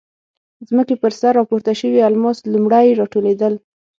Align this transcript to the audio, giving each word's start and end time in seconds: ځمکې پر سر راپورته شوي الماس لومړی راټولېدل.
ځمکې 0.67 0.95
پر 1.01 1.11
سر 1.19 1.31
راپورته 1.39 1.71
شوي 1.81 1.99
الماس 2.09 2.37
لومړی 2.53 2.87
راټولېدل. 2.99 3.53